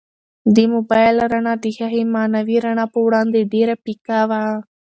[0.55, 4.43] د موبایل رڼا د هغې معنوي رڼا په وړاندې ډېره پیکه وه.